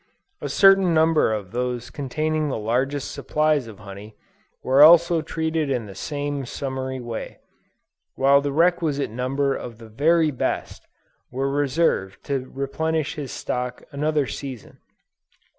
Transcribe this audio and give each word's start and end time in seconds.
A 0.41 0.49
certain 0.49 0.95
number 0.95 1.31
of 1.31 1.51
those 1.51 1.91
containing 1.91 2.49
the 2.49 2.57
largest 2.57 3.11
supplies 3.11 3.67
of 3.67 3.77
honey, 3.77 4.15
were 4.63 4.81
also 4.81 5.21
treated 5.21 5.69
in 5.69 5.85
the 5.85 5.93
same 5.93 6.43
summary 6.43 6.99
way: 6.99 7.37
while 8.15 8.41
the 8.41 8.51
requisite 8.51 9.11
number 9.11 9.53
of 9.55 9.77
the 9.77 9.89
very 9.89 10.31
best, 10.31 10.87
were 11.29 11.51
reserved 11.51 12.23
to 12.23 12.49
replenish 12.51 13.13
his 13.13 13.31
stock 13.31 13.83
another 13.91 14.25
season. 14.25 14.79